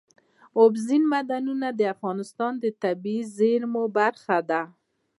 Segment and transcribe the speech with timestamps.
[0.59, 4.61] اوبزین معدنونه د افغانستان د طبیعي زیرمو برخه ده.